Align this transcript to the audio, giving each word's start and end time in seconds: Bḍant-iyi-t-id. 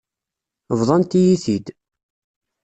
Bḍant-iyi-t-id. 0.79 1.67